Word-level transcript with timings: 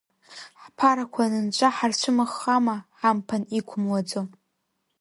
Ҳԥарақәа 0.63 1.21
анынҵәа 1.25 1.69
ҳарцәымыӷхама, 1.75 2.75
ҳамԥан 2.99 3.43
иқәымлаӡо? 3.59 4.21